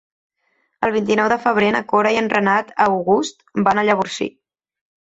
[0.87, 4.31] El vint-i-nou de febrer na Cora i en Renat August van a Llavorsí.